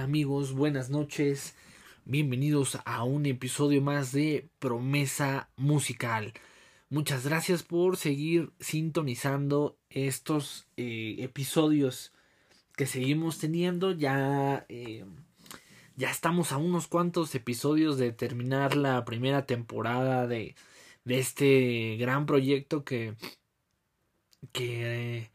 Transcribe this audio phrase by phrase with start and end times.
[0.00, 0.52] amigos?
[0.52, 1.54] Buenas noches.
[2.04, 6.32] Bienvenidos a un episodio más de Promesa Musical.
[6.90, 12.12] Muchas gracias por seguir sintonizando estos eh, episodios
[12.76, 13.92] que seguimos teniendo.
[13.92, 15.04] Ya, eh,
[15.96, 20.54] ya estamos a unos cuantos episodios de terminar la primera temporada de,
[21.04, 23.14] de este gran proyecto que,
[24.52, 25.30] que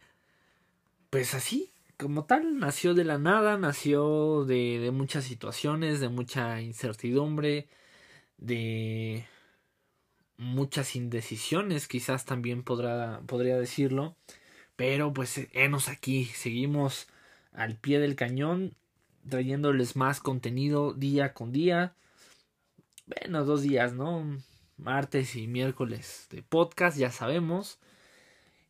[1.10, 7.68] pues así como tal, nació de la nada, nació de, muchas situaciones, de mucha incertidumbre,
[8.38, 9.26] de
[10.38, 14.16] muchas indecisiones, quizás también podrá, podría decirlo.
[14.76, 17.08] Pero pues enos aquí, seguimos
[17.52, 18.76] al pie del cañón,
[19.30, 21.96] trayéndoles más contenido día con día.
[23.06, 24.42] Bueno, dos días, ¿no?
[24.78, 27.80] Martes y miércoles de podcast, ya sabemos.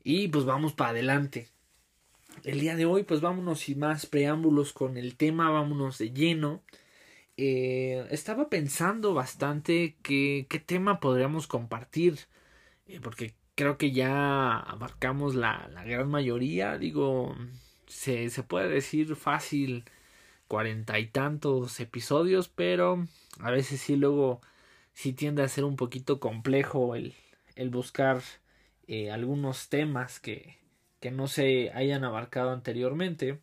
[0.04, 1.53] Y pues vamos para adelante
[2.44, 6.64] el día de hoy, pues vámonos sin más preámbulos con el tema, vámonos de lleno.
[7.38, 12.20] Eh, estaba pensando bastante qué, qué tema podríamos compartir,
[12.88, 17.36] eh, porque creo que ya abarcamos la, la gran mayoría, digo,
[17.88, 19.86] se, se, puede decir fácil
[20.48, 23.08] cuarenta y tantos episodios, pero
[23.40, 24.42] a veces sí luego
[24.94, 27.16] sí tiende a ser un poquito complejo el,
[27.56, 28.22] el buscar
[28.88, 30.58] eh, algunos temas que,
[31.04, 33.42] que no se hayan abarcado anteriormente.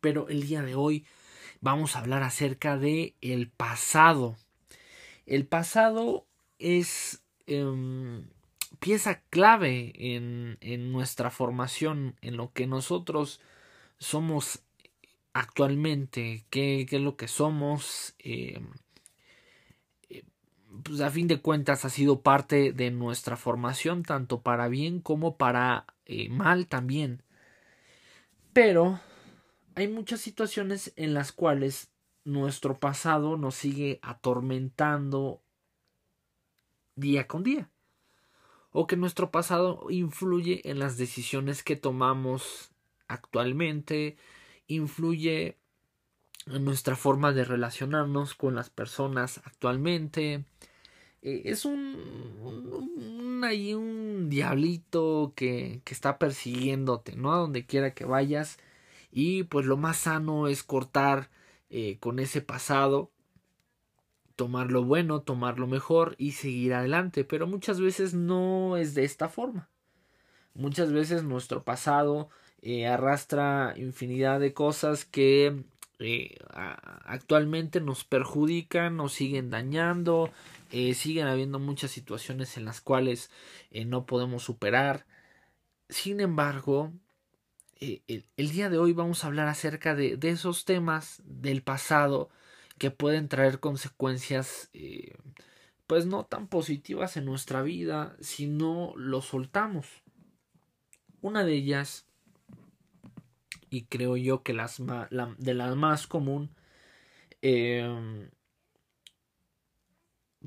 [0.00, 1.04] Pero el día de hoy
[1.60, 4.38] vamos a hablar acerca de el pasado.
[5.26, 6.26] El pasado
[6.58, 8.22] es eh,
[8.78, 13.42] pieza clave en, en, nuestra formación, en lo que nosotros
[13.98, 14.60] somos
[15.34, 18.14] actualmente, qué, qué es lo que somos.
[18.20, 18.62] Eh,
[20.82, 25.36] pues a fin de cuentas ha sido parte de nuestra formación, tanto para bien como
[25.36, 27.22] para eh, mal también.
[28.52, 29.00] Pero
[29.74, 31.90] hay muchas situaciones en las cuales
[32.24, 35.42] nuestro pasado nos sigue atormentando
[36.96, 37.70] día con día.
[38.70, 42.72] O que nuestro pasado influye en las decisiones que tomamos
[43.06, 44.16] actualmente,
[44.66, 45.58] influye
[46.46, 50.44] en nuestra forma de relacionarnos con las personas actualmente,
[51.24, 51.96] eh, es un,
[52.42, 57.32] un, un, diablito que, que está persiguiéndote, ¿no?
[57.32, 58.58] A donde quiera que vayas.
[59.10, 61.30] Y pues lo más sano es cortar
[61.70, 63.10] eh, con ese pasado,
[64.36, 67.24] tomar lo bueno, tomar lo mejor y seguir adelante.
[67.24, 69.70] Pero muchas veces no es de esta forma.
[70.54, 72.28] Muchas veces nuestro pasado
[72.62, 75.64] eh, arrastra infinidad de cosas que
[76.50, 80.30] actualmente nos perjudican, nos siguen dañando,
[80.74, 83.30] eh, siguen habiendo muchas situaciones en las cuales
[83.70, 85.06] eh, no podemos superar.
[85.88, 86.92] Sin embargo,
[87.78, 92.28] eh, el, día de hoy vamos a hablar acerca de, esos temas del pasado
[92.76, 94.68] que pueden traer consecuencias
[95.86, 99.86] pues no tan positivas en nuestra vida si no lo soltamos.
[101.20, 102.08] Una de ellas,
[103.70, 106.50] y creo yo que las la, de las más común,
[107.42, 108.28] eh,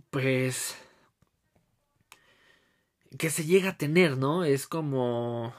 [0.10, 0.78] pues
[3.18, 4.44] que se llega a tener, ¿no?
[4.44, 5.54] Es como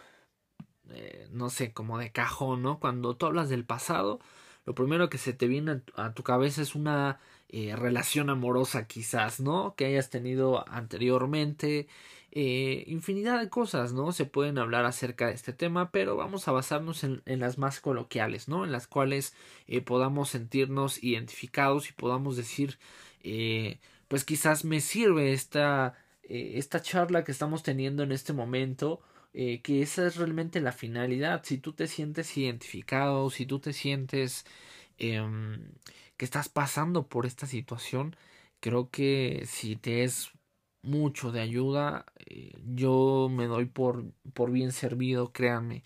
[0.90, 2.80] eh, no sé, como de cajón, ¿no?
[2.80, 4.20] Cuando tú hablas del pasado,
[4.64, 9.40] lo primero que se te viene a tu cabeza es una eh, relación amorosa quizás,
[9.40, 9.74] ¿no?
[9.76, 11.88] Que hayas tenido anteriormente,
[12.32, 14.12] eh, infinidad de cosas, ¿no?
[14.12, 18.48] Se pueden hablar acerca de este tema, pero vamos a basarnos en, las más coloquiales,
[18.48, 18.64] ¿no?
[18.64, 19.34] En las cuales
[19.84, 22.78] podamos sentirnos identificados y podamos decir,
[23.22, 29.00] eh, pues quizás me sirve esta, eh, esta charla que estamos teniendo en este momento,
[29.34, 31.42] eh, que esa es realmente la finalidad.
[31.44, 34.44] Si tú te sientes identificado, si tú te sientes
[34.98, 35.20] eh,
[36.16, 38.16] que estás pasando por esta situación,
[38.60, 40.30] creo que si te es
[40.82, 45.84] mucho de ayuda, eh, yo me doy por, por bien servido, créanme.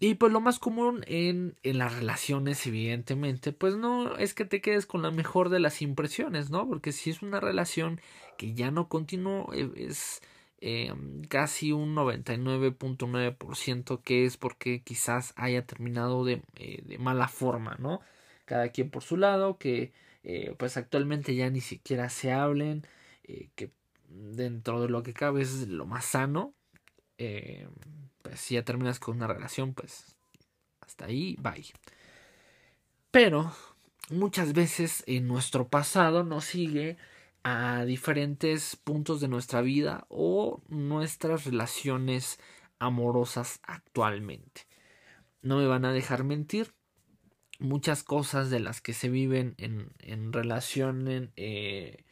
[0.00, 4.60] Y pues lo más común en, en, las relaciones, evidentemente, pues no es que te
[4.60, 6.66] quedes con la mejor de las impresiones, ¿no?
[6.68, 8.00] Porque si es una relación
[8.36, 10.20] que ya no continuó, es
[10.60, 10.92] eh,
[11.28, 18.00] casi un 99.9% que es porque quizás haya terminado de, eh, de, mala forma, ¿no?
[18.46, 19.92] Cada quien por su lado, que
[20.24, 22.86] eh, pues actualmente ya ni siquiera se hablen,
[23.24, 23.70] eh, que
[24.08, 26.54] dentro de lo que cabe es lo más sano.
[27.18, 27.68] Eh,
[28.24, 30.16] pues si ya terminas con una relación, pues
[30.80, 31.66] hasta ahí, bye.
[33.10, 33.52] Pero
[34.08, 36.96] muchas veces en nuestro pasado nos sigue
[37.42, 42.40] a diferentes puntos de nuestra vida o nuestras relaciones
[42.78, 44.66] amorosas actualmente.
[45.42, 46.72] No me van a dejar mentir.
[47.60, 52.04] muchas cosas de las que se viven en, en relación eh,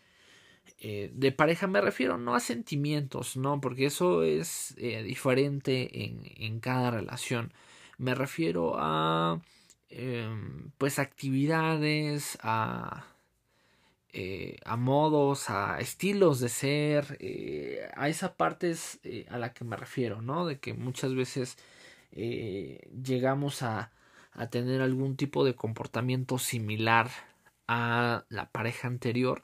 [0.85, 6.23] eh, de pareja me refiero no a sentimientos, no, porque eso es eh, diferente en,
[6.37, 7.53] en, cada relación.
[7.99, 9.41] Me refiero a
[9.91, 13.07] em, pues actividades, a,
[14.65, 17.19] a modos, a estilos de ser,
[17.97, 19.01] a esa parte es
[19.31, 20.47] a la que me refiero, ¿no?
[20.47, 21.57] De que muchas veces
[22.13, 23.93] llegamos a
[24.35, 27.11] a tener algún tipo de comportamiento similar
[27.69, 29.43] a la pareja anterior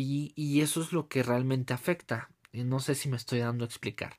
[0.00, 2.30] y, eso es lo que realmente afecta.
[2.52, 4.16] No sé si me estoy dando a explicar.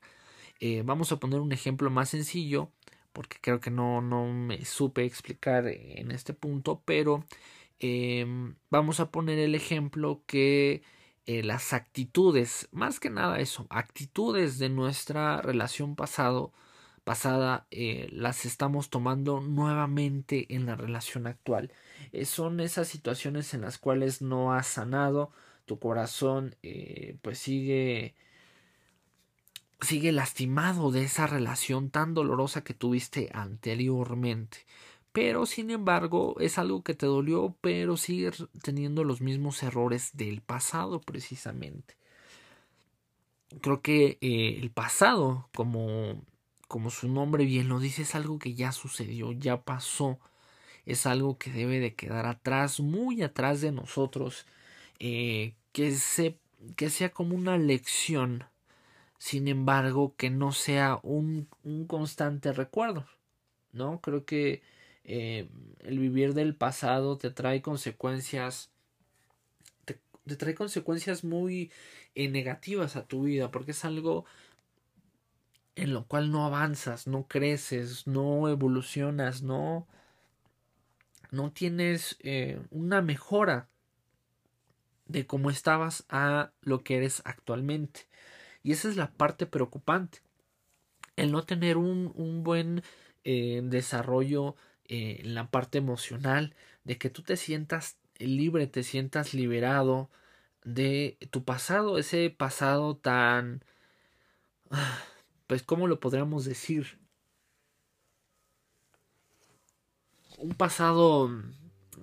[0.60, 2.72] Eh, vamos a poner un ejemplo más sencillo
[3.12, 7.24] porque creo que no, no me supe explicar en este punto, pero
[7.80, 10.82] em, vamos a poner el ejemplo que
[11.26, 16.52] eh, las actitudes, más que nada eso, actitudes de nuestra relación pasado
[17.04, 21.72] pasada eh, las estamos tomando nuevamente en la relación actual.
[22.12, 25.32] Eh, son esas situaciones en las cuales no has sanado,
[25.70, 28.16] tu corazón eh, pues sigue
[29.80, 34.66] sigue lastimado de esa relación tan dolorosa que tuviste anteriormente.
[35.12, 40.40] Pero sin embargo es algo que te dolió, pero sigues teniendo los mismos errores del
[40.40, 41.94] pasado precisamente.
[43.60, 46.20] Creo que el pasado, como
[46.66, 50.18] como su nombre bien lo dice, es algo que ya sucedió, ya pasó,
[50.84, 54.46] es algo que debe de quedar atrás, muy atrás de nosotros,
[55.00, 55.96] eh, que,
[56.76, 58.44] que sea como una lección,
[59.18, 63.06] sin embargo, que no sea un, un constante recuerdo,
[63.72, 64.00] ¿no?
[64.00, 64.62] Creo que
[65.04, 65.48] eh,
[65.80, 68.70] el vivir del pasado te trae consecuencias,
[69.84, 70.00] te,
[70.36, 71.72] trae consecuencias muy
[72.14, 74.24] eh, negativas a tu vida, porque es algo
[75.76, 79.86] en lo cual no avanzas, no creces, no evolucionas, no,
[81.30, 83.68] no tienes eh, una mejora
[85.10, 88.08] de cómo estabas a lo que eres actualmente.
[88.62, 90.20] Y esa es la parte preocupante.
[91.16, 92.82] El no tener un, un buen
[93.24, 96.54] eh, desarrollo eh, en la parte emocional,
[96.84, 100.10] de que tú te sientas libre, te sientas liberado
[100.64, 103.64] de tu pasado, ese pasado tan...
[105.46, 107.00] Pues, ¿cómo lo podríamos decir?
[110.38, 111.28] Un pasado,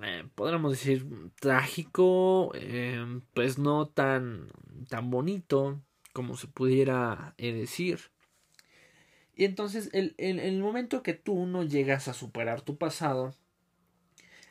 [0.03, 1.05] eh, podríamos decir,
[1.39, 4.49] trágico, eh, pues no tan,
[4.89, 5.81] tan bonito
[6.13, 8.11] como se pudiera eh, decir.
[9.35, 13.35] Y entonces, el, el, el momento que tú no llegas a superar tu pasado,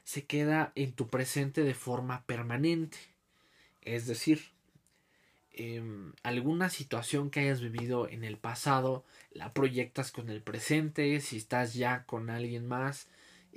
[0.04, 2.99] se queda en tu presente de forma permanente.
[3.82, 4.40] Es decir,
[5.58, 11.38] Em, alguna situación que hayas vivido en el pasado, la proyectas con el presente, si
[11.38, 13.08] estás ya con alguien más,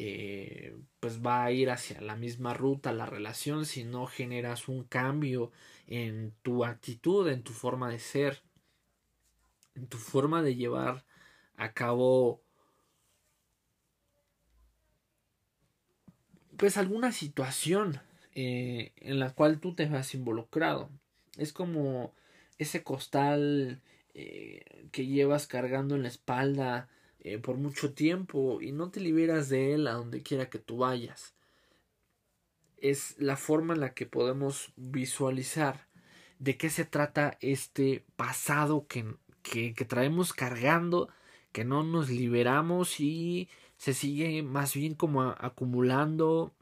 [0.02, 4.86] eh, pues va a ir hacia la misma ruta la relación si no generas un
[4.86, 5.52] cambio
[5.88, 8.42] en tu actitud, en tu forma de ser,
[9.76, 11.04] en tu forma de llevar
[11.58, 12.42] a cabo
[16.56, 18.00] pues alguna situación
[18.36, 20.90] eh, en la cual tú te has involucrado.
[21.36, 22.14] Es como
[22.58, 23.82] ese costal
[24.14, 26.88] eh, que llevas cargando en la espalda
[27.34, 30.78] eh, por mucho tiempo y no te liberas de él a donde quiera que tú
[30.78, 31.36] vayas.
[32.78, 35.88] Es la forma en la que podemos visualizar
[36.40, 39.06] de qué se trata este pasado que,
[39.44, 41.10] que, que traemos cargando,
[41.52, 46.54] que no nos liberamos y se sigue más bien como acumulando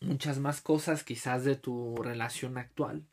[0.00, 3.04] muchas más cosas quizás de tu relación actual.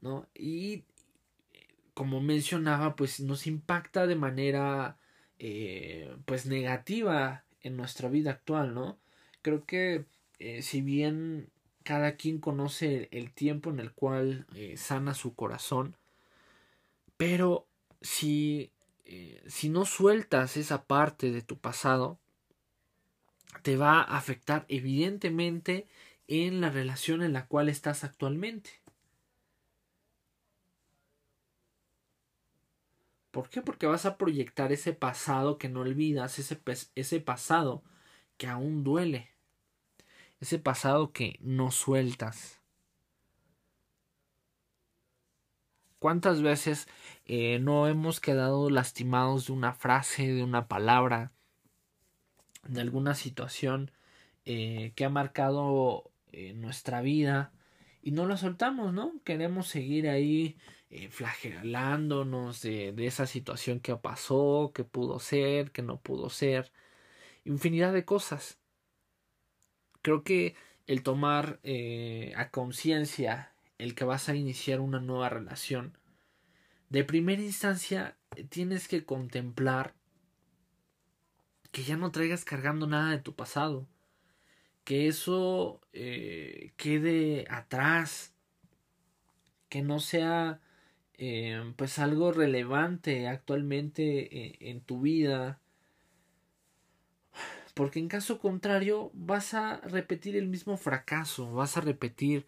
[0.00, 0.28] ¿no?
[0.34, 0.84] Y
[1.94, 4.98] como mencionaba, pues nos impacta de manera
[5.46, 8.98] eh, pues negativa en nuestra vida actual, ¿no?
[9.42, 10.06] Creo que
[10.38, 11.50] eh, si bien
[11.82, 15.98] cada quien conoce el tiempo en el cual eh, sana su corazón,
[17.18, 17.66] pero
[18.00, 18.70] si,
[19.46, 22.18] si no sueltas esa parte de tu pasado,
[23.60, 25.86] te va a afectar evidentemente
[26.26, 28.70] en la relación en la cual estás actualmente.
[33.34, 33.62] ¿Por qué?
[33.62, 36.60] Porque vas a proyectar ese pasado que no olvidas, ese,
[36.94, 37.82] ese pasado
[38.36, 39.28] que aún duele,
[40.38, 42.60] ese pasado que no sueltas.
[45.98, 46.86] ¿Cuántas veces
[47.24, 51.32] eh, no hemos quedado lastimados de una frase, de una palabra,
[52.68, 53.90] de alguna situación
[54.44, 57.52] eh, que ha marcado eh, nuestra vida
[58.04, 59.14] y no la soltamos, ¿no?
[59.24, 60.58] Queremos seguir ahí
[60.90, 66.70] eh, flagelándonos de, esa situación que pasó, que pudo ser, que no pudo ser.
[67.44, 68.58] infinidad de cosas.
[70.02, 70.54] Creo que
[70.86, 75.96] el tomar eh, a conciencia el que vas a iniciar una nueva relación,
[76.90, 78.18] de primera instancia
[78.50, 79.94] tienes que contemplar
[81.72, 83.88] que ya no traigas cargando nada de tu pasado,
[84.84, 88.32] que eso eh, quede atrás,
[89.68, 90.60] que no sea
[91.14, 95.60] eh, pues algo relevante actualmente en tu vida,
[97.74, 102.46] porque en caso contrario vas a repetir el mismo fracaso, vas a repetir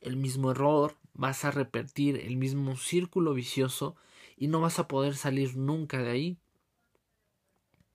[0.00, 3.96] el mismo error, vas a repetir el mismo círculo vicioso
[4.36, 6.38] y no vas a poder salir nunca de ahí.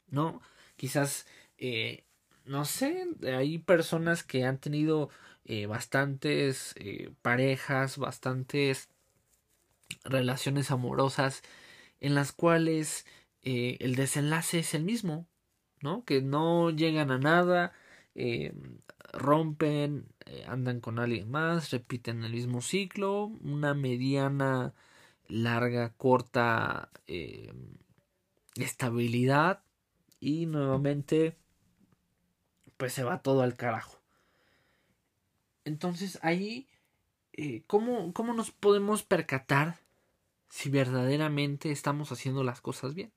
[0.09, 0.41] ¿No?
[0.75, 1.25] Quizás,
[1.57, 2.03] eh,
[2.45, 5.09] no sé, hay personas que han tenido
[5.45, 8.89] eh, bastantes eh, parejas, bastantes
[10.03, 11.43] relaciones amorosas
[11.99, 13.05] en las cuales
[13.43, 15.27] el desenlace es el mismo,
[15.81, 16.05] ¿no?
[16.05, 17.73] Que no llegan a nada,
[19.13, 24.73] rompen, eh, andan con alguien más, repiten el mismo ciclo, una mediana,
[25.27, 27.53] larga, corta eh,
[28.55, 29.63] estabilidad
[30.19, 31.37] y nuevamente
[32.83, 33.97] pues se va todo al carajo.
[35.63, 36.67] Entonces ahí,
[37.31, 39.79] eh, ¿cómo, ¿cómo nos podemos percatar
[40.49, 43.13] si verdaderamente estamos haciendo las cosas bien?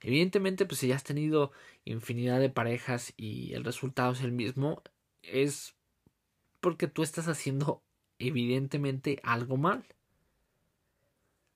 [0.00, 1.52] Evidentemente, pues si ya has tenido
[1.84, 4.82] infinidad de parejas y el resultado es el mismo,
[5.22, 5.76] es
[6.58, 7.84] porque tú estás haciendo
[8.18, 9.84] evidentemente algo mal.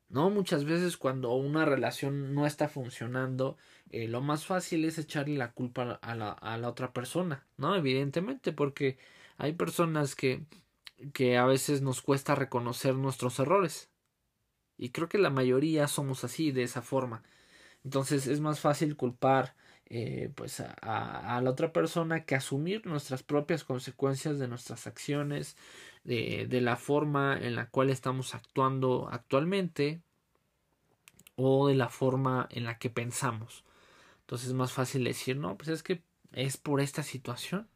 [0.09, 0.31] ¿No?
[0.31, 3.57] Muchas veces cuando una relación no está funcionando,
[3.91, 7.75] eh, lo más fácil es echarle la culpa a la, a la otra persona, ¿no?
[7.75, 8.99] Evidentemente, porque
[9.39, 10.45] hay personas que,
[11.13, 13.91] que a veces nos cuesta reconocer nuestros errores.
[14.77, 17.23] Y creo que la mayoría somos así, de esa forma.
[17.85, 19.55] Entonces es más fácil culpar
[19.87, 25.57] eh, pues a, a, la otra persona que asumir nuestras propias consecuencias de nuestras acciones,
[26.05, 30.03] de, de la forma en la cual estamos actuando actualmente
[31.37, 33.65] o de la forma en la que pensamos.
[34.21, 37.69] Entonces es más fácil decir, no, pues es que es por esta situación.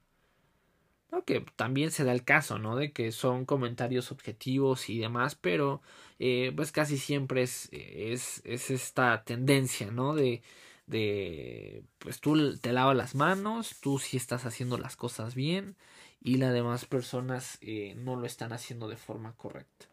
[1.11, 2.76] No, que también se da el caso, ¿no?
[2.76, 5.80] De que son comentarios objetivos y demás, pero
[6.18, 10.14] eh, pues casi siempre es, es, es esta tendencia, ¿no?
[10.14, 10.42] De,
[10.87, 15.76] de pues tú te lavas las manos, tú sí estás haciendo las cosas bien
[16.20, 19.87] y las demás personas eh, no lo están haciendo de forma correcta.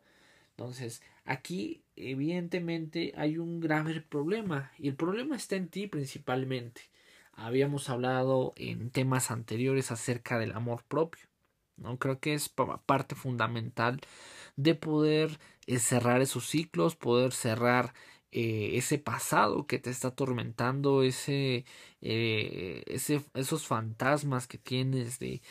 [0.52, 6.82] Entonces, aquí evidentemente hay un grave problema y el problema está en ti principalmente.
[7.34, 11.26] Habíamos hablado en temas anteriores acerca del amor propio.
[11.78, 12.00] ¿no?
[12.00, 12.50] Creo que es
[12.86, 14.00] parte fundamental
[14.56, 17.94] de poder eh, cerrar esos ciclos, poder cerrar
[18.32, 21.66] eh, ese pasado que te está atormentando, ese,
[22.02, 25.42] ese, esos fantasmas que tienes de,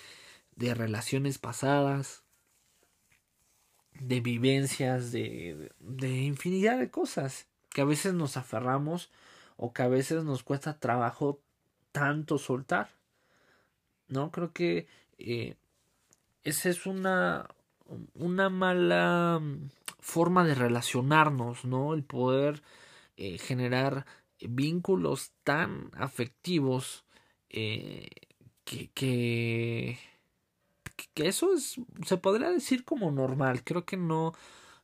[0.57, 2.23] de relaciones pasadas,
[4.01, 9.11] de vivencias, de, de infinidad de cosas que a veces nos aferramos
[9.57, 11.41] o que a veces nos cuesta trabajo
[11.93, 12.91] tanto soltar.
[14.09, 14.87] No, creo que
[15.19, 15.57] eh,
[16.43, 17.49] esa es una,
[18.15, 19.41] una mala
[20.01, 21.95] forma de relacionarnos, ¿no?
[21.95, 22.63] El poder
[23.17, 24.07] eh, generar
[24.41, 27.05] vínculos tan afectivos
[27.49, 28.09] eh,
[28.65, 29.99] que, que,
[30.97, 33.65] que, eso es, se podría decir como normal.
[33.65, 34.33] Creo que no,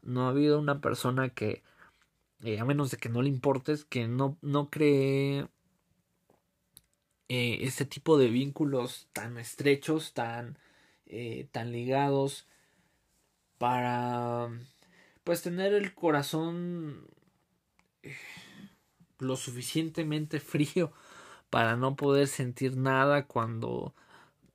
[0.03, 1.63] no ha habido una persona que,
[2.43, 5.49] eh, a menos de que no le importes, que no, no cree
[7.29, 10.59] ese tipo de vínculos tan estrechos, tan,
[11.53, 12.49] tan ligados,
[13.61, 14.49] para
[15.23, 17.07] pues tener el corazón
[18.03, 18.17] eh,
[19.19, 20.95] lo suficientemente frío
[21.51, 23.95] para no poder sentir nada cuando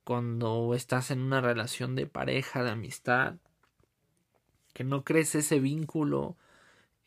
[0.06, 3.34] cuando estás en una relación de pareja, de amistad,
[4.72, 6.36] que no crees ese vínculo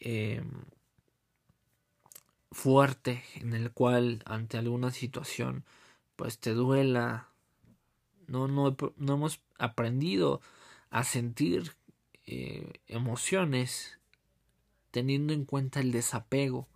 [0.02, 0.44] eh,
[2.52, 5.64] fuerte en el cual ante alguna situación
[6.18, 7.30] pues te duela.
[8.28, 10.42] No, no, no hemos aprendido
[10.90, 11.78] a sentir
[12.26, 13.98] eh, emociones
[14.92, 16.68] teniendo en cuenta el desapego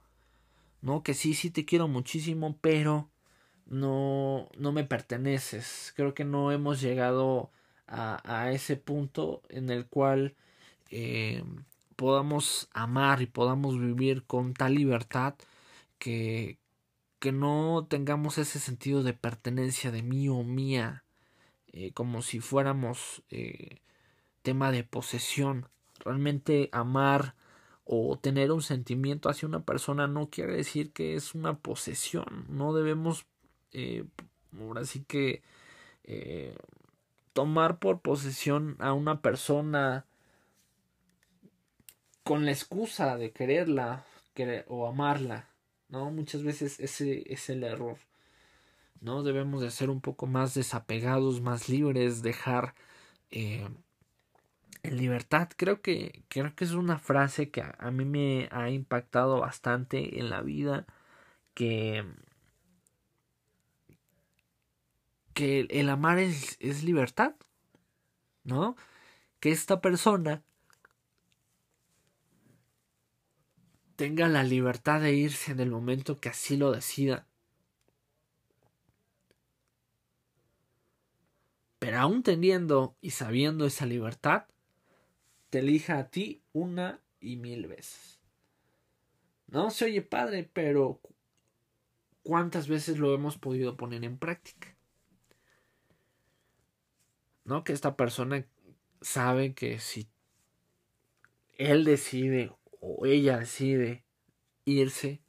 [0.81, 3.09] no que sí sí te quiero muchísimo pero
[3.67, 7.51] no no me perteneces creo que no hemos llegado
[7.87, 10.35] a, a ese punto en el cual
[10.91, 11.43] eh,
[11.95, 15.35] podamos amar y podamos vivir con tal libertad
[15.99, 16.59] que
[17.19, 21.05] que no tengamos ese sentido de pertenencia de mí o mía
[21.73, 23.79] eh, como si fuéramos eh,
[24.43, 25.69] tema de posesión.
[25.99, 27.35] Realmente amar
[27.85, 32.45] o tener un sentimiento hacia una persona no quiere decir que es una posesión.
[32.49, 33.25] No debemos
[33.73, 34.05] Eh,
[34.59, 35.41] ahora sí que
[36.03, 36.55] eh,
[37.33, 40.05] tomar por posesión a una persona
[42.23, 44.05] con la excusa de quererla
[44.67, 45.49] o amarla,
[45.89, 46.09] ¿no?
[46.11, 47.97] Muchas veces ese es el error.
[49.03, 49.21] ¿no?
[49.23, 52.73] Debemos de ser un poco más desapegados, más libres, dejar
[53.31, 53.67] eh,
[54.83, 55.49] en libertad.
[55.57, 60.29] Creo que, creo que es una frase que a, mí me ha impactado bastante en
[60.29, 60.85] la vida,
[61.53, 62.05] que,
[65.33, 67.35] que el, amar es, es libertad,
[68.43, 68.75] ¿no?
[69.39, 70.43] Que esta persona
[73.95, 77.27] tenga la libertad de irse en el momento que así lo decida
[81.83, 84.45] Pero aún teniendo y sabiendo esa libertad,
[85.49, 88.21] te elija a ti una y mil veces.
[89.47, 91.01] No se oye padre, pero
[92.23, 94.72] ¿cuántas veces lo hemos podido poner en práctica?
[97.45, 97.63] ¿No?
[97.63, 98.45] Que esta persona
[99.01, 100.07] sabe que si
[101.57, 104.03] él decide o ella decide
[104.65, 105.21] irse,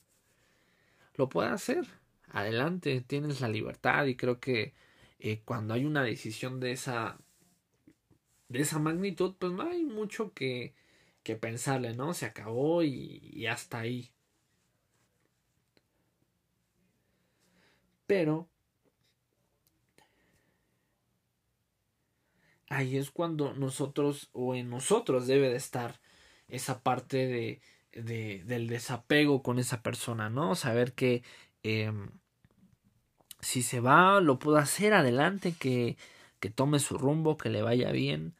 [1.15, 1.87] lo puede hacer.
[2.29, 4.75] Adelante, tienes la libertad y creo que
[5.19, 7.19] eh, cuando hay una decisión de esa
[8.49, 10.75] de esa magnitud, pues no hay mucho que,
[11.23, 12.15] que pensarle, ¿no?
[12.15, 14.13] Se acabó y, y hasta ahí.
[18.07, 18.49] Pero
[22.77, 26.01] ahí es cuando nosotros o en nosotros debe de estar
[26.49, 27.61] esa parte de,
[27.93, 30.55] de del desapego con esa persona, ¿no?
[30.55, 31.23] Saber que
[31.63, 32.11] em,
[33.41, 35.97] si se va, lo puedo hacer adelante, que,
[36.41, 38.35] que tome su rumbo, que le vaya bien,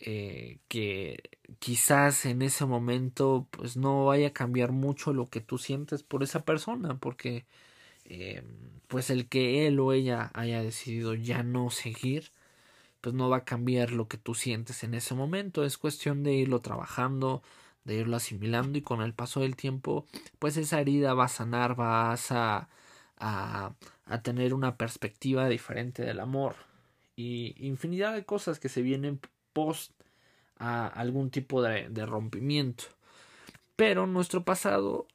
[0.00, 1.22] eh, que
[1.58, 6.22] quizás en ese momento pues no vaya a cambiar mucho lo que tú sientes por
[6.22, 7.46] esa persona, porque
[8.06, 8.42] eh,
[8.88, 12.32] pues el que él o ella haya decidido ya no seguir,
[13.00, 16.34] pues no va a cambiar lo que tú sientes en ese momento, es cuestión de
[16.34, 17.42] irlo trabajando,
[17.84, 20.06] de irlo asimilando y con el paso del tiempo
[20.38, 22.68] pues esa herida va a sanar, vas a,
[23.16, 23.74] a,
[24.06, 26.56] a tener una perspectiva diferente del amor.
[27.16, 29.20] Y infinidad de cosas que se vienen
[29.52, 29.92] post
[30.56, 32.84] a algún tipo de, de rompimiento.
[33.76, 35.06] Pero nuestro pasado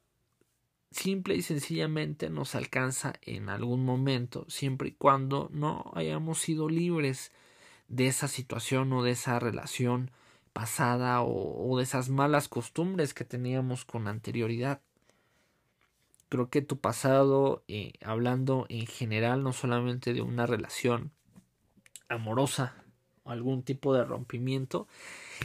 [0.91, 7.31] simple y sencillamente nos alcanza en algún momento, siempre y cuando no hayamos sido libres
[7.87, 10.11] de esa situación o de esa relación
[10.53, 14.81] pasada o, de esas malas costumbres que teníamos con anterioridad
[16.29, 21.11] creo que tu pasado, eh, hablando en general, no solamente de una relación
[22.09, 22.75] amorosa
[23.25, 24.87] algún tipo de rompimiento,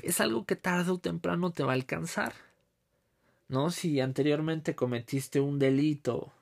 [0.02, 2.32] es algo que tarde o temprano te va a alcanzar.
[3.48, 3.70] ¿No?
[3.70, 6.32] Si anteriormente cometiste un delito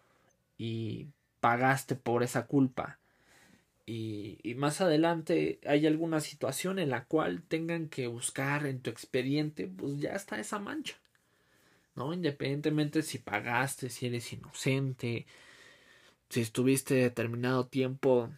[0.57, 1.09] y
[1.41, 2.98] pagaste por esa culpa
[3.89, 8.91] y, y, más adelante hay alguna situación en la cual tengan que buscar en tu
[8.91, 10.97] expediente, pues ya está esa mancha.
[11.99, 12.13] ¿no?
[12.13, 15.27] Independientemente si pagaste, si eres inocente,
[16.29, 18.31] si estuviste determinado tiempo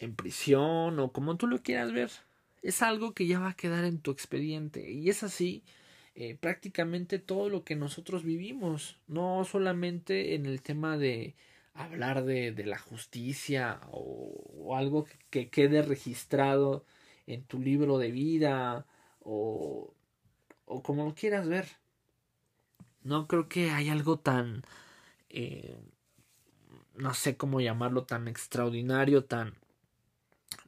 [0.00, 2.10] en prisión o como tú lo quieras ver,
[2.62, 5.62] es algo que ya va a quedar en tu expediente y es así
[6.14, 11.34] eh, prácticamente todo lo que nosotros vivimos, no solamente en el tema de
[11.74, 16.84] hablar de, de la justicia o, algo que, que, quede registrado
[17.26, 18.86] en tu libro de vida
[19.20, 19.94] o,
[20.64, 21.66] o como lo quieras ver,
[23.04, 24.62] no creo que hay algo tan...
[25.28, 25.76] Eh,
[26.94, 29.54] no sé cómo llamarlo, tan extraordinario, tan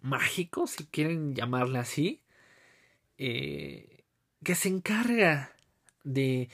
[0.01, 2.23] mágico, si quieren llamarle así,
[3.19, 4.05] eh,
[4.43, 5.53] que se encarga
[6.03, 6.49] de,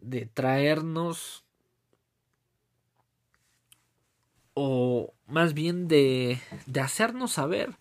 [0.00, 1.44] de traernos
[4.54, 7.76] o más bien de, de hacernos saber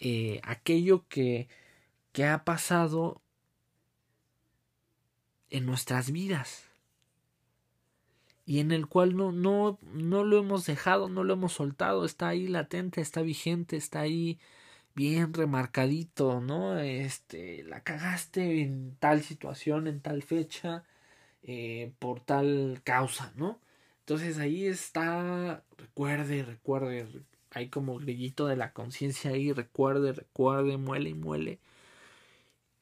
[0.00, 1.48] eh, aquello que,
[2.10, 3.22] que ha pasado
[5.48, 6.64] en nuestras vidas
[8.44, 12.28] y en el cual no, no, no lo hemos dejado, no lo hemos soltado, está
[12.28, 14.40] ahí latente, está vigente, está ahí
[14.96, 16.80] bien remarcadito, ¿no?
[16.80, 20.82] Este, la cagaste en tal situación, en tal fecha,
[21.44, 23.60] eh, por tal causa, ¿no?
[24.08, 27.06] Entonces ahí está, recuerde, recuerde,
[27.50, 31.58] hay como grillito de la conciencia ahí, recuerde, recuerde, muele y muele.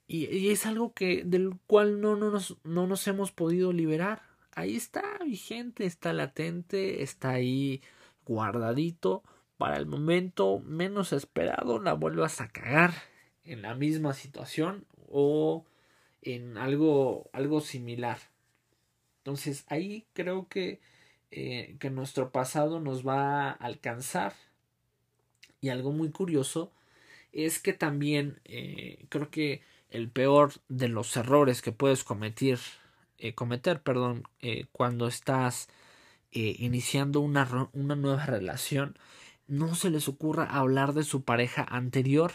[0.07, 4.23] Y, y, es algo que del cual no, no, nos, no nos hemos podido liberar
[4.57, 7.83] ahí está vigente, está latente, está ahí
[8.25, 9.23] guardadito.
[9.59, 12.93] Para el momento menos esperado la vuelvas a cagar
[13.45, 15.65] en la misma situación o
[16.23, 18.19] en algo, algo similar.
[19.19, 20.81] Entonces ahí creo que
[21.31, 24.35] eh, que nuestro pasado nos va a alcanzar.
[25.61, 26.73] Y algo muy curioso
[27.33, 32.59] es que también eh, creo que el peor de los errores que puedes cometer,
[33.19, 34.25] eh, cometer perdón,
[34.73, 35.69] cuando estás
[36.31, 38.97] iniciando una, una nueva relación,
[39.49, 42.33] no se les ocurra hablar de su pareja anterior.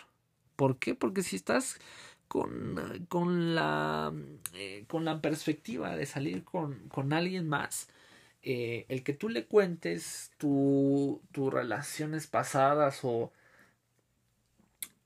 [0.56, 0.96] ¿Por qué?
[0.96, 1.80] Porque si estás
[2.28, 4.14] con, con, la,
[4.88, 7.90] con la perspectiva de salir con, con alguien más,
[8.44, 11.20] eh, el que tú le cuentes tus
[11.54, 13.32] relaciones pasadas o,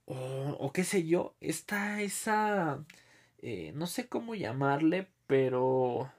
[0.06, 2.84] o, qué sé yo, está esa,
[3.40, 6.12] eh, no sé cómo llamarle, pero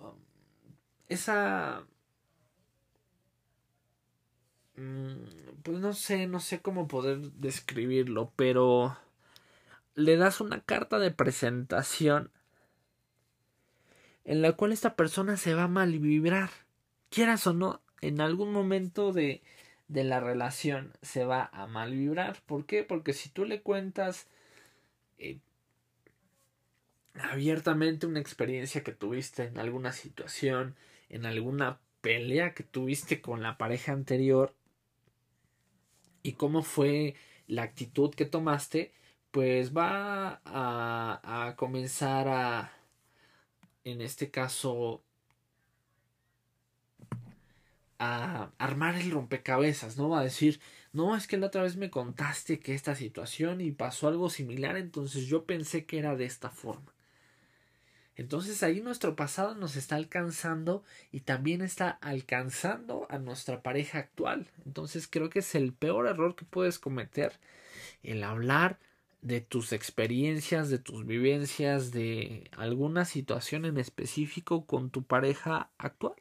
[0.00, 0.14] um,
[1.08, 1.84] esa,
[4.76, 8.96] mm, pues no sé, no sé cómo poder describirlo, pero
[9.94, 12.30] le das una carta de presentación
[14.28, 16.50] en la cual esta persona se va a malvibrar.
[17.08, 19.40] Quieras o no, en algún momento de,
[19.88, 22.42] de la relación se va a malvibrar.
[22.44, 22.84] ¿Por qué?
[22.84, 24.28] Porque si tú le cuentas
[25.16, 25.38] eh,
[27.14, 30.76] abiertamente una experiencia que tuviste en alguna situación,
[31.08, 34.54] en alguna pelea que tuviste con la pareja anterior
[36.22, 37.14] y cómo fue
[37.46, 38.92] la actitud que tomaste,
[39.30, 42.77] pues va a, a comenzar a,
[43.88, 45.02] en este caso,
[47.98, 50.16] a armar el rompecabezas, ¿no?
[50.16, 50.60] A decir,
[50.92, 54.76] no, es que la otra vez me contaste que esta situación y pasó algo similar,
[54.76, 56.94] entonces yo pensé que era de esta forma.
[58.16, 64.48] Entonces ahí nuestro pasado nos está alcanzando y también está alcanzando a nuestra pareja actual.
[64.66, 67.38] Entonces creo que es el peor error que puedes cometer
[68.02, 68.80] el hablar
[69.22, 76.16] de tus experiencias, de tus vivencias, de alguna situación en específico con tu pareja actual.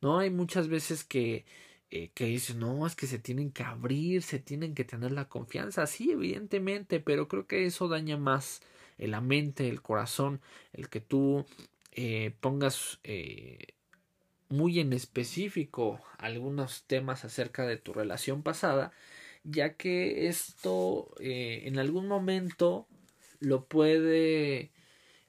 [0.00, 1.44] No hay muchas veces que,
[1.90, 5.28] eh, que dicen, no, es que se tienen que abrir, se tienen que tener la
[5.28, 5.86] confianza.
[5.86, 8.62] Sí, evidentemente, pero creo que eso daña más
[8.98, 10.40] la mente, el corazón,
[10.72, 11.46] el que tú
[11.92, 13.74] eh, pongas eh,
[14.48, 18.92] muy en específico algunos temas acerca de tu relación pasada
[19.46, 22.86] ya que esto eh, en algún momento
[23.40, 24.72] lo puede,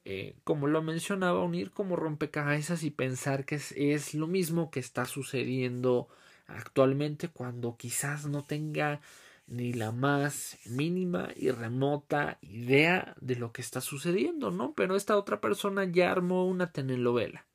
[0.06, 5.06] eh, como lo mencionaba, unir como rompecabezas y pensar que es, lo mismo que está
[5.06, 6.08] sucediendo
[6.48, 9.02] actualmente cuando quizás no tenga
[9.48, 14.74] ni la más mínima y remota idea de lo que está sucediendo, ¿no?
[14.74, 17.46] Pero esta otra persona ya armó una telenovela.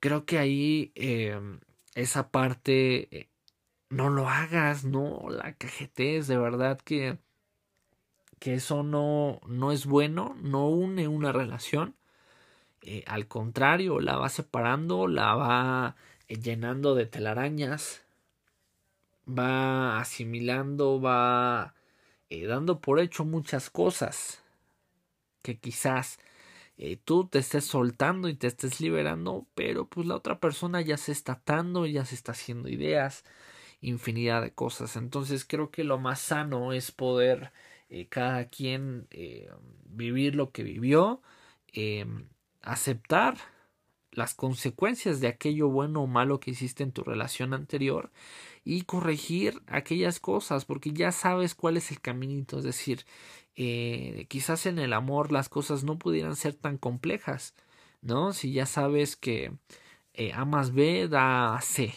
[0.00, 1.38] Creo que ahí eh,
[1.94, 3.30] esa parte
[3.92, 7.18] no lo hagas, no la cajetes, de verdad que,
[8.38, 11.94] que eso no, no es bueno, no une una relación.
[12.80, 18.02] Eh, al contrario, la va separando, la va eh, llenando de telarañas,
[19.28, 21.74] va asimilando, va
[22.30, 24.42] eh, dando por hecho muchas cosas
[25.42, 26.18] que quizás
[27.04, 31.12] tú te estés soltando y te estés liberando, pero pues la otra persona ya se
[31.12, 33.24] está atando, ya se está haciendo ideas,
[33.82, 34.96] infinidad de cosas.
[34.96, 37.52] Entonces creo que lo más sano es poder
[37.90, 39.50] eh, cada quien eh,
[39.84, 41.20] vivir lo que vivió,
[41.74, 42.06] eh,
[42.62, 43.36] aceptar
[44.12, 48.10] las consecuencias de aquello bueno o malo que hiciste en tu relación anterior
[48.64, 53.06] y corregir aquellas cosas porque ya sabes cuál es el caminito es decir
[54.28, 57.54] quizás en el amor las cosas no pudieran ser tan complejas
[58.02, 59.52] no si ya sabes que
[60.34, 61.94] A más B da C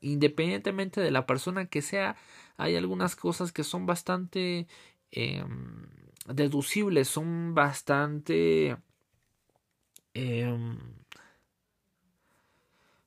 [0.00, 2.16] independientemente de la persona que sea,
[2.56, 4.66] hay algunas cosas que son bastante
[5.10, 5.86] em,
[6.26, 8.76] deducibles, son bastante
[10.14, 10.78] em,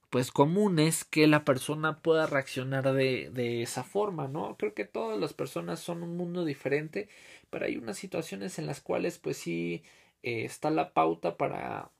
[0.09, 4.57] pues comunes que la persona pueda reaccionar de, de, esa forma, ¿no?
[4.57, 7.09] Creo que todas las personas son un mundo diferente,
[7.49, 9.83] pero hay unas situaciones en las cuales pues sí
[10.23, 11.91] eh, está la pauta para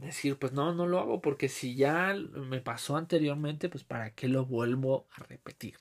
[0.00, 4.28] decir, pues no, no lo hago porque si ya me pasó anteriormente, pues para qué
[4.28, 5.78] lo vuelvo a repetir.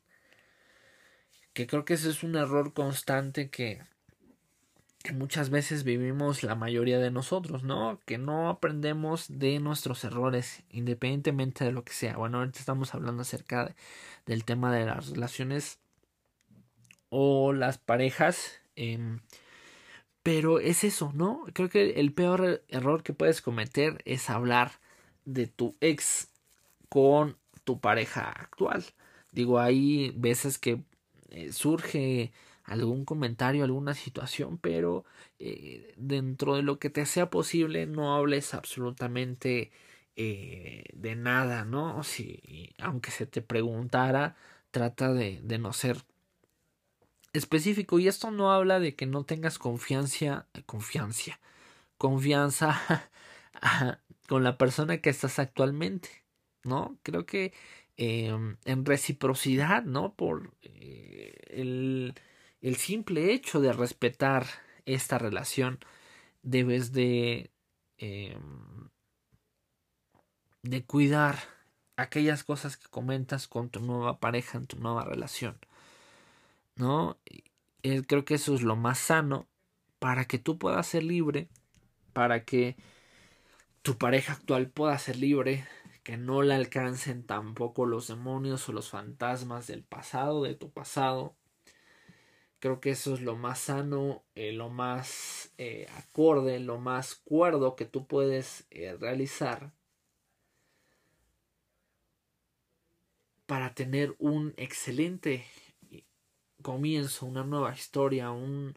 [1.53, 3.81] Que creo que ese es un error constante que,
[5.13, 7.97] muchas veces vivimos la mayoría de nosotros, ¿no?
[8.05, 12.17] Que no aprendemos de nuestros errores, independientemente de lo que sea.
[12.17, 13.73] Bueno, ahorita estamos hablando acerca
[14.25, 15.79] del tema de las relaciones
[17.09, 18.59] o las parejas.
[18.75, 19.17] Eh,
[20.27, 21.45] pero es eso, ¿no?
[21.53, 24.73] Creo que el peor error que puedes cometer es hablar
[25.23, 26.27] de tu ex
[26.89, 28.83] con tu pareja actual.
[29.31, 30.81] Digo, hay veces que
[31.29, 32.33] eh, surge
[32.65, 35.05] algún comentario, alguna situación, pero
[35.39, 39.71] eh, dentro de lo que te sea posible no hables absolutamente
[40.17, 42.03] eh, de nada, ¿no?
[42.03, 44.35] Si, aunque se te preguntara,
[44.71, 46.03] trata de, de no ser
[47.38, 51.39] específico y esto no habla de que no tengas confianza, confianza,
[51.97, 53.10] confianza
[54.28, 56.10] con la persona que estás actualmente,
[56.63, 56.97] ¿no?
[57.04, 57.54] Creo que
[57.97, 60.13] em, en reciprocidad, ¿no?
[60.15, 62.13] Por eh, el,
[62.62, 64.47] el, simple hecho de respetar
[64.86, 65.80] esta relación,
[66.43, 67.52] debes de,
[67.97, 68.89] em,
[70.63, 71.38] de cuidar
[71.97, 75.58] aquellas cosas que comentas con tu nueva pareja en tu nueva relación.
[76.77, 77.19] ¿No?
[78.07, 79.47] creo que eso es lo más sano
[79.99, 81.49] para que tú puedas ser libre,
[82.13, 82.75] para que
[83.81, 85.65] tu pareja actual pueda ser libre,
[86.03, 91.35] que no la alcancen tampoco los demonios o los fantasmas del pasado, de tu pasado.
[92.59, 97.75] Creo que eso es lo más sano, eh, lo más eh, acorde, lo más cuerdo
[97.75, 99.71] que tú puedes eh, realizar
[103.45, 105.45] para tener un excelente
[106.67, 108.75] comienzo, una nueva historia, un,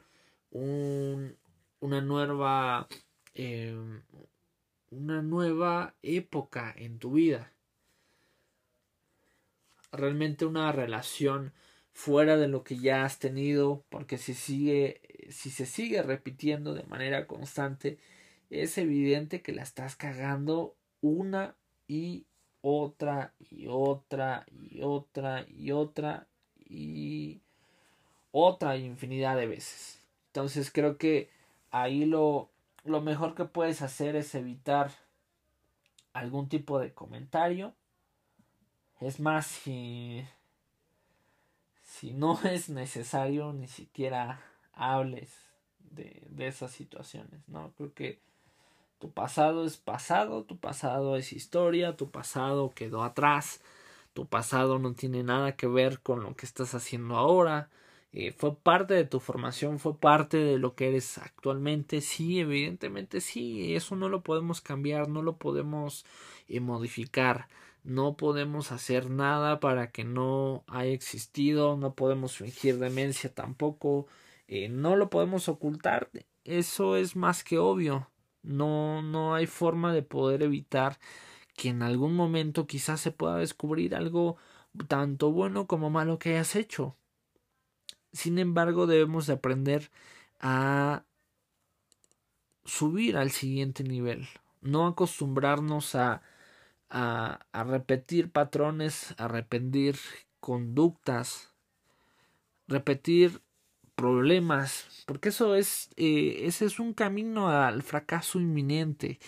[0.52, 1.36] un
[1.80, 2.86] una nueva
[3.34, 3.76] eh,
[4.90, 7.52] una nueva época en tu vida.
[9.90, 11.52] Realmente una relación
[11.92, 16.84] fuera de lo que ya has tenido, porque si sigue, si se sigue repitiendo de
[16.84, 17.98] manera constante,
[18.50, 21.56] es evidente que la estás cagando una
[21.88, 22.26] y
[22.60, 27.42] otra y otra y otra y otra y
[28.32, 30.00] otra infinidad de veces.
[30.28, 31.30] Entonces creo que
[31.70, 32.50] ahí lo,
[32.84, 34.92] lo mejor que puedes hacer es evitar
[36.12, 37.74] algún tipo de comentario.
[39.00, 40.24] Es más, si,
[41.82, 44.40] si no es necesario, ni siquiera
[44.72, 45.30] hables
[45.90, 47.72] de, de esas situaciones, ¿no?
[47.76, 48.20] Creo que
[49.00, 53.62] tu pasado es pasado, tu pasado es historia, tu pasado quedó atrás,
[54.12, 57.70] tu pasado no tiene nada que ver con lo que estás haciendo ahora,
[58.12, 63.20] eh, fue parte de tu formación, fue parte de lo que eres actualmente, sí, evidentemente
[63.20, 66.04] sí, eso no lo podemos cambiar, no lo podemos
[66.48, 67.48] eh, modificar,
[67.84, 74.08] no podemos hacer nada para que no haya existido, no podemos fingir demencia tampoco,
[74.48, 76.10] eh, no lo podemos ocultar,
[76.44, 78.10] eso es más que obvio,
[78.42, 80.98] no, no hay forma de poder evitar
[81.56, 84.36] que en algún momento quizás se pueda descubrir algo
[84.88, 86.96] tanto bueno como malo que hayas hecho
[88.12, 89.90] sin embargo, debemos de aprender
[90.40, 91.04] a
[92.64, 94.28] subir al siguiente nivel,
[94.60, 96.22] no acostumbrarnos a,
[96.88, 99.96] a, repetir patrones, a repetir
[100.40, 101.52] conductas,
[102.66, 103.40] repetir
[103.94, 109.18] problemas, porque eso es, eh, ese es un camino al fracaso inminente.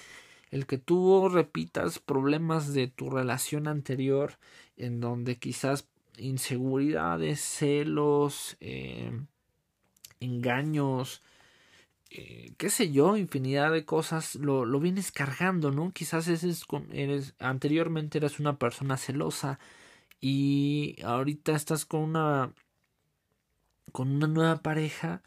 [0.51, 4.39] El que tú repitas problemas de tu relación anterior,
[4.77, 9.13] en donde quizás inseguridades, celos, eh,
[10.21, 11.23] engaños,
[12.11, 15.93] eh, qué sé yo, infinidad de cosas, lo, lo vienes cargando, ¿no?
[15.93, 19.59] Quizás es con, eres, anteriormente eras una persona celosa
[20.21, 22.55] y ahorita estás con una
[23.93, 25.23] con una nueva pareja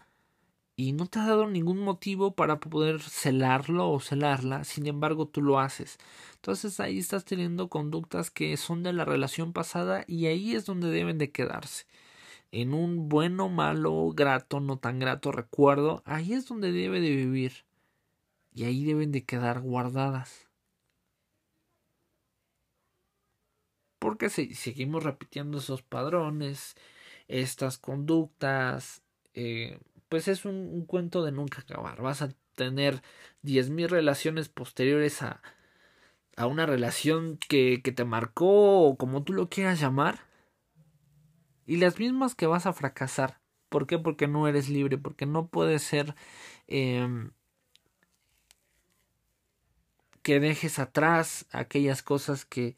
[0.75, 5.41] y no te ha dado ningún motivo para poder celarlo o celarla, sin embargo tú
[5.41, 5.97] lo haces.
[6.35, 10.89] Entonces ahí estás teniendo conductas que son de la relación pasada y ahí es donde
[10.89, 11.85] deben de quedarse.
[12.51, 17.65] En un bueno, malo, grato, no tan grato recuerdo, ahí es donde debe de vivir.
[18.53, 20.47] Y ahí deben de quedar guardadas.
[23.99, 26.75] Porque si seguimos repitiendo esos padrones,
[27.27, 29.79] estas conductas, eh,
[30.10, 32.02] pues es un, cuento de nunca acabar.
[32.02, 33.02] Vas a tener
[33.41, 35.41] diez mil relaciones posteriores a,
[36.36, 40.20] a una relación que, que te marcó o como tú lo quieras llamar.
[41.65, 43.39] Y las mismas que vas a fracasar.
[43.70, 43.98] ¿Por qué?
[43.98, 46.15] Porque no eres libre, porque no puedes ser
[46.68, 47.30] eh,
[50.22, 52.78] que dejes atrás aquellas cosas que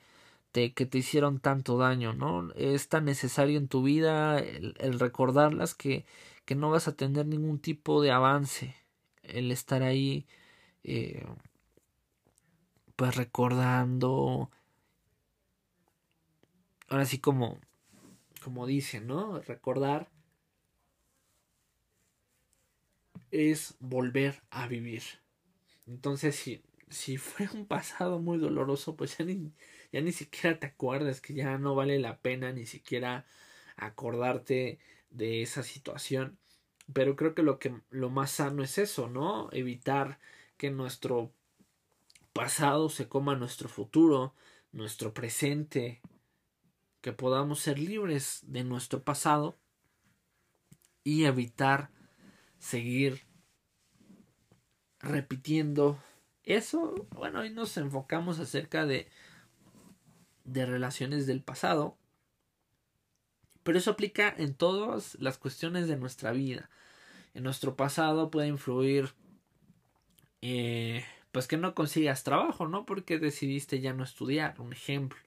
[0.52, 2.52] te, que te hicieron tanto daño, ¿no?
[2.56, 6.06] Es tan necesario en tu vida el recordarlas que,
[6.48, 8.74] que no vas a tener ningún tipo de avance
[9.22, 10.26] el estar ahí
[10.86, 11.26] eh,
[12.96, 14.50] pues recordando
[16.88, 17.60] ahora sí como
[18.42, 20.10] como dicen no recordar
[23.30, 25.04] es volver a vivir.
[25.86, 29.52] Entonces si si fue un pasado muy doloroso pues ya ni,
[29.92, 33.26] ya ni siquiera te acuerdas que ya no vale la pena ni siquiera
[33.76, 34.80] acordarte
[35.10, 36.40] de esa situación
[36.94, 39.50] Pero creo que lo que lo más sano es eso, ¿no?
[39.54, 40.20] Evitar
[40.58, 41.34] que nuestro
[42.34, 44.34] pasado se coma nuestro futuro,
[44.72, 46.02] nuestro presente,
[47.02, 49.58] que podamos ser libres de nuestro pasado
[51.04, 51.90] y evitar
[52.60, 53.22] seguir
[55.00, 55.98] repitiendo
[56.44, 57.08] eso.
[57.12, 59.10] Bueno, hoy nos enfocamos acerca de
[60.46, 61.97] de relaciones del pasado,
[63.68, 66.70] pero eso aplica en todas las cuestiones de nuestra vida.
[67.34, 69.10] En nuestro pasado puede influir
[70.42, 71.04] eh,
[71.34, 72.86] pues que no consigas trabajo, ¿no?
[72.86, 75.20] Porque decidiste ya no estudiar, un ejemplo.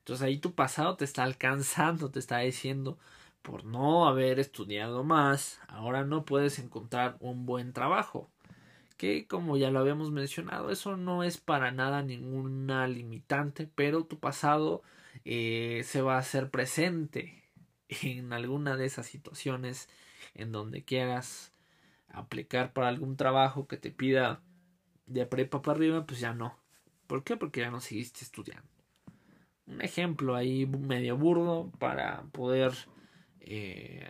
[0.00, 2.98] Entonces ahí tu pasado te está alcanzando, te está diciendo,
[3.42, 8.28] por no haber estudiado más, ahora no puedes encontrar un buen trabajo.
[8.96, 14.18] Que como ya lo habíamos mencionado, eso no es para nada ninguna limitante, pero tu
[14.18, 14.82] pasado
[15.24, 17.45] eh, se va a hacer presente
[17.88, 19.88] en alguna de esas situaciones
[20.34, 21.52] en donde quieras
[22.08, 24.42] aplicar para algún trabajo que te pida
[25.06, 26.58] de prepa para arriba, pues ya no.
[27.06, 27.36] ¿Por qué?
[27.36, 28.68] Porque ya no seguiste estudiando.
[29.66, 32.72] Un ejemplo ahí medio burdo para poder
[33.40, 34.08] eh,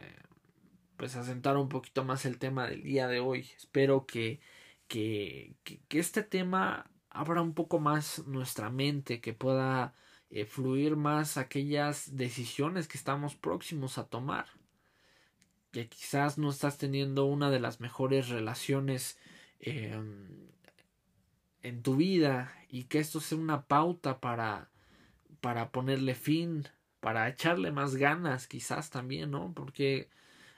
[0.96, 3.48] pues asentar un poquito más el tema del día de hoy.
[3.56, 4.40] Espero que,
[4.88, 9.94] que, que, este tema abra un poco más nuestra mente, que pueda
[10.30, 14.46] eh, fluir más aquellas decisiones que estamos próximos a tomar.
[15.72, 19.18] Que quizás no estás teniendo una de las mejores relaciones
[19.60, 19.98] eh,
[21.62, 24.70] en tu vida y que esto sea una pauta para,
[25.40, 26.68] para ponerle fin,
[27.00, 29.52] para echarle más ganas quizás también, ¿no?
[29.54, 30.08] Porque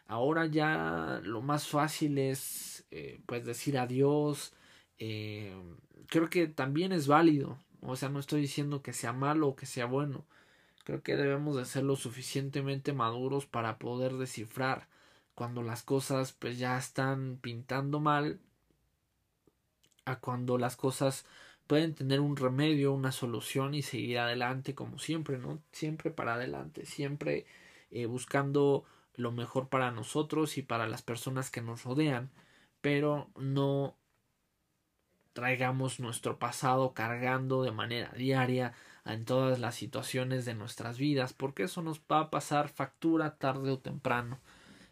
[0.07, 4.53] ahora ya lo más fácil es eh, pues decir adiós,
[4.99, 5.55] eh,
[6.09, 9.67] creo que también es válido, o sea, no estoy diciendo que sea malo o que
[9.67, 10.25] sea bueno,
[10.85, 14.89] creo que debemos de ser lo suficientemente maduros para poder descifrar
[15.35, 18.41] cuando las cosas pues ya están pintando mal
[20.05, 21.27] a cuando las cosas
[21.67, 25.61] pueden tener un remedio, una solución y seguir adelante como siempre, ¿no?
[25.71, 27.47] Siempre para adelante, siempre
[27.91, 32.31] eh, buscando lo mejor para nosotros y para las personas que nos rodean,
[32.81, 33.97] pero no
[35.39, 38.73] traigamos nuestro pasado cargando de manera diaria
[39.07, 43.71] en todas las situaciones de nuestras vidas, porque eso nos va a pasar factura tarde
[43.71, 44.41] o temprano.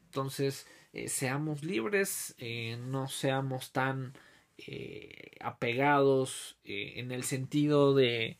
[0.04, 4.12] Entonces, eh, seamos libres, eh, no seamos tan
[4.56, 8.38] eh, apegados eh, en el sentido de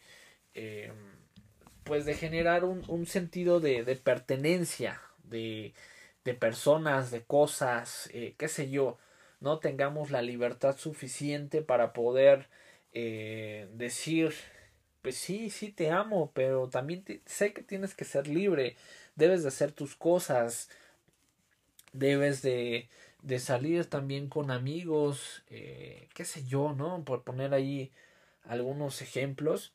[1.83, 5.75] pues de generar un, un sentido de, de pertenencia de,
[6.25, 8.97] de, personas de cosas qué sé yo
[9.41, 12.49] no tengamos la libertad suficiente para poder
[12.93, 14.33] decir
[15.03, 18.75] pues sí sí te amo pero también sé que tienes que ser libre
[19.17, 20.71] debes de hacer tus cosas
[21.93, 22.89] debes de
[23.27, 27.05] de salir también con amigos, eh, qué sé yo, ¿no?
[27.05, 27.91] Por poner ahí
[28.45, 29.73] algunos ejemplos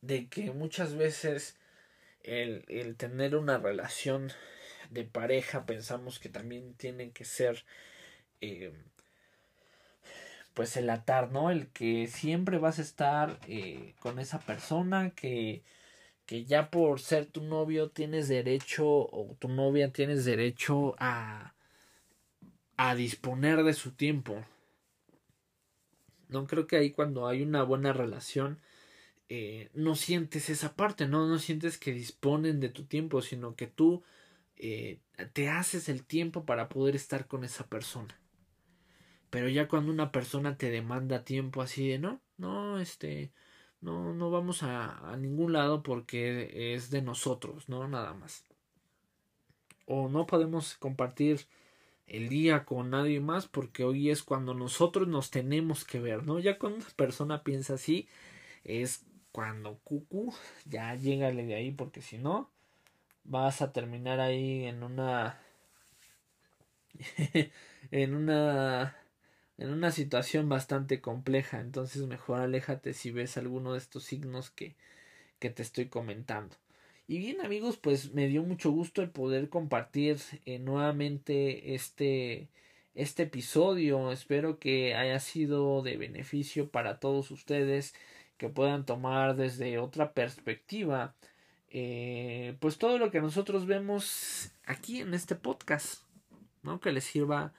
[0.00, 1.56] de que muchas veces
[2.22, 4.30] el, el tener una relación
[4.90, 7.64] de pareja pensamos que también tiene que ser
[8.40, 8.72] eh,
[10.54, 11.50] pues el atar, ¿no?
[11.50, 15.62] El que siempre vas a estar eh, con esa persona que
[16.26, 21.54] que ya por ser tu novio tienes derecho o tu novia tienes derecho a
[22.76, 24.44] a disponer de su tiempo.
[26.28, 28.60] No creo que ahí cuando hay una buena relación
[29.28, 31.26] eh, no sientes esa parte, ¿no?
[31.28, 34.02] No sientes que disponen de tu tiempo, sino que tú
[34.62, 35.00] eh,
[35.32, 38.20] te haces el tiempo para poder estar con esa persona.
[39.30, 43.32] Pero ya cuando una persona te demanda tiempo así de no, no, este,
[43.80, 47.88] no, no vamos a, a ningún lado porque es de nosotros, ¿no?
[47.88, 48.44] Nada más.
[49.86, 51.46] O no podemos compartir
[52.06, 56.38] el día con nadie más porque hoy es cuando nosotros nos tenemos que ver, ¿no?
[56.38, 58.08] Ya cuando una persona piensa así
[58.64, 60.34] es cuando cucu
[60.66, 62.50] ya llégale de ahí porque si no
[63.24, 65.40] vas a terminar ahí en una
[67.90, 68.96] en una
[69.58, 71.60] en una situación bastante compleja.
[71.60, 74.76] Entonces mejor aléjate si ves alguno de estos signos que,
[75.38, 76.56] que te estoy comentando.
[77.10, 82.48] Y bien amigos, pues me dio mucho gusto el poder compartir eh, nuevamente este,
[82.94, 84.12] este episodio.
[84.12, 87.94] Espero que haya sido de beneficio para todos ustedes,
[88.36, 91.16] que puedan tomar desde otra perspectiva,
[91.70, 96.04] eh, pues todo lo que nosotros vemos aquí en este podcast,
[96.62, 96.80] ¿no?
[96.80, 97.52] Que les sirva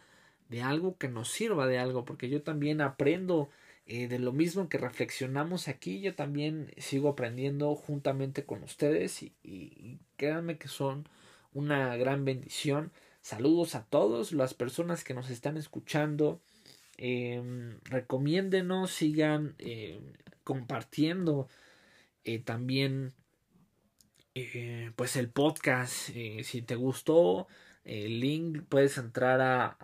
[0.49, 3.49] de algo que nos sirva de algo, porque yo también aprendo
[3.85, 9.99] eh, de lo mismo que reflexionamos aquí, yo también sigo aprendiendo juntamente con ustedes y,
[10.17, 11.07] créanme que son
[11.53, 12.91] una gran bendición
[13.21, 16.41] Saludos a todos las personas que nos están escuchando.
[16.97, 20.01] Eh, recomiéndenos, sigan eh,
[20.43, 21.47] compartiendo
[22.23, 23.13] eh, también
[24.35, 26.09] eh, pues el podcast.
[26.15, 27.47] Eh, si te gustó
[27.83, 29.77] el link, puedes entrar a,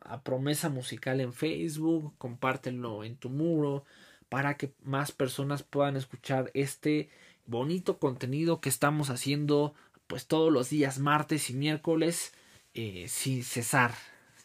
[0.00, 3.84] a, Promesa Musical en Facebook, compártelo en tu muro
[4.28, 7.10] para que más personas puedan escuchar este
[7.46, 9.74] bonito contenido que estamos haciendo
[10.06, 12.34] pues todos los días martes y miércoles
[12.74, 13.92] eh, sin cesar.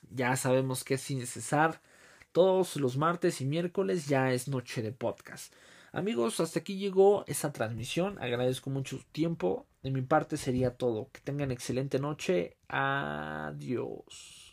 [0.10, 1.82] Ya sabemos que es sin cesar.
[2.32, 5.54] Todos los martes y miércoles ya es noche de podcast.
[5.98, 8.20] Amigos, hasta aquí llegó esa transmisión.
[8.20, 9.66] Agradezco mucho su tiempo.
[9.82, 11.10] De mi parte sería todo.
[11.12, 12.56] Que tengan excelente noche.
[12.68, 14.47] Adiós.